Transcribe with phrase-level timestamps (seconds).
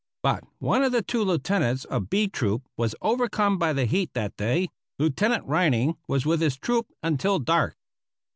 [0.23, 4.35] But one of the two lieutenants of B troop was overcome by the heat that
[4.35, 7.77] day; Lieutenant Rynning was with his troop until dark.